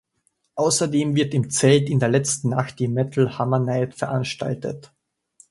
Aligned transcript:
Außerdem 0.55 1.13
wird 1.15 1.35
im 1.35 1.51
Zelt 1.51 1.87
in 1.87 1.99
der 1.99 2.09
letzten 2.09 2.49
Nacht 2.49 2.79
die 2.79 2.87
"Metal 2.87 3.37
Hammer 3.37 3.59
Night" 3.59 3.93
veranstaltet. 3.93 4.91